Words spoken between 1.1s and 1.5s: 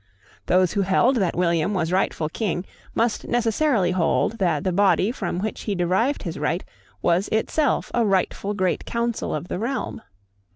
that